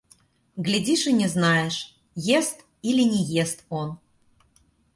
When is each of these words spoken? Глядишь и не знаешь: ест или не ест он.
Глядишь 0.55 1.05
и 1.05 1.13
не 1.13 1.27
знаешь: 1.27 1.95
ест 2.15 2.65
или 2.81 3.03
не 3.03 3.23
ест 3.23 3.65
он. 3.69 3.99